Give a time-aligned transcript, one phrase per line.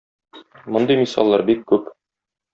[0.75, 1.95] Мондый мисаллар бик күп.